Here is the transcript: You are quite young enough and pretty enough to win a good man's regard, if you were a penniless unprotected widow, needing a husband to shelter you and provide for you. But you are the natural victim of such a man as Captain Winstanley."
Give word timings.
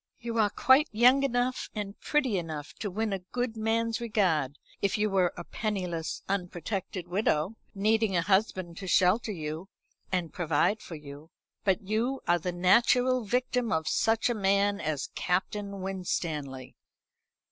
You 0.17 0.39
are 0.39 0.49
quite 0.49 0.87
young 0.91 1.21
enough 1.21 1.69
and 1.75 1.95
pretty 1.99 2.39
enough 2.39 2.73
to 2.79 2.89
win 2.89 3.13
a 3.13 3.19
good 3.19 3.55
man's 3.55 4.01
regard, 4.01 4.57
if 4.81 4.97
you 4.97 5.11
were 5.11 5.31
a 5.37 5.43
penniless 5.43 6.23
unprotected 6.27 7.07
widow, 7.07 7.55
needing 7.75 8.15
a 8.15 8.23
husband 8.23 8.77
to 8.77 8.87
shelter 8.87 9.31
you 9.31 9.69
and 10.11 10.33
provide 10.33 10.81
for 10.81 10.95
you. 10.95 11.29
But 11.63 11.83
you 11.83 12.19
are 12.27 12.39
the 12.39 12.51
natural 12.51 13.25
victim 13.25 13.71
of 13.71 13.87
such 13.87 14.27
a 14.27 14.33
man 14.33 14.79
as 14.81 15.11
Captain 15.13 15.81
Winstanley." 15.81 16.75